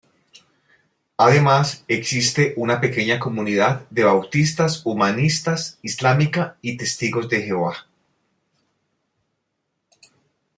[1.17, 7.85] Además, existe una pequeña comunidad de bautistas, humanistas, islámica y Testigos de Jehová.